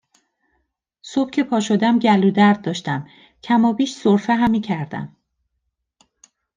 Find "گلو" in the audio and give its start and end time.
1.99-2.31